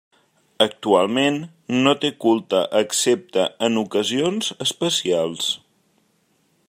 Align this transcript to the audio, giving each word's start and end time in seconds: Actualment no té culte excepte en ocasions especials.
Actualment 0.63 1.35
no 1.83 1.93
té 2.05 2.11
culte 2.25 2.61
excepte 2.79 3.45
en 3.69 3.77
ocasions 3.83 4.51
especials. 4.67 5.53